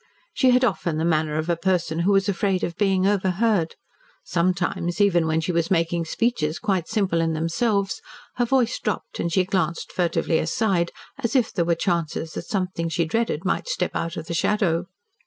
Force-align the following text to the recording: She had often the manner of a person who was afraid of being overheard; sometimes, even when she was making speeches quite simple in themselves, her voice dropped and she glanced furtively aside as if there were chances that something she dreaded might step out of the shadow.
She 0.33 0.49
had 0.49 0.65
often 0.65 0.97
the 0.97 1.05
manner 1.05 1.37
of 1.37 1.47
a 1.47 1.55
person 1.55 1.99
who 1.99 2.11
was 2.11 2.27
afraid 2.27 2.63
of 2.63 2.75
being 2.75 3.05
overheard; 3.05 3.75
sometimes, 4.23 4.99
even 4.99 5.27
when 5.27 5.41
she 5.41 5.51
was 5.51 5.69
making 5.69 6.05
speeches 6.05 6.57
quite 6.57 6.87
simple 6.87 7.21
in 7.21 7.33
themselves, 7.33 8.01
her 8.37 8.45
voice 8.45 8.79
dropped 8.79 9.19
and 9.19 9.31
she 9.31 9.45
glanced 9.45 9.91
furtively 9.91 10.39
aside 10.39 10.91
as 11.19 11.35
if 11.35 11.53
there 11.53 11.65
were 11.65 11.75
chances 11.75 12.31
that 12.31 12.47
something 12.47 12.89
she 12.89 13.05
dreaded 13.05 13.45
might 13.45 13.67
step 13.69 13.91
out 13.95 14.17
of 14.17 14.25
the 14.25 14.33
shadow. 14.33 14.87